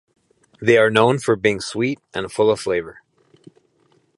[0.59, 3.03] They are known for being sweet and full of flavour.